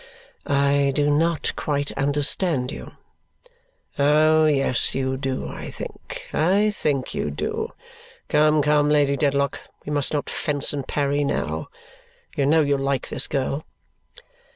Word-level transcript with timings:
"I 0.47 0.91
do 0.95 1.11
not 1.11 1.53
quite 1.55 1.91
understand 1.91 2.71
you." 2.71 2.93
"Oh, 3.99 4.47
yes 4.47 4.95
you 4.95 5.15
do, 5.15 5.47
I 5.47 5.69
think. 5.69 6.27
I 6.33 6.71
think 6.71 7.13
you 7.13 7.29
do. 7.29 7.73
Come, 8.27 8.63
come, 8.63 8.89
Lady 8.89 9.15
Dedlock, 9.15 9.59
we 9.85 9.91
must 9.91 10.11
not 10.11 10.27
fence 10.27 10.73
and 10.73 10.87
parry 10.87 11.23
now. 11.23 11.69
You 12.35 12.47
know 12.47 12.61
you 12.61 12.77
like 12.79 13.09
this 13.09 13.27
girl." 13.27 13.63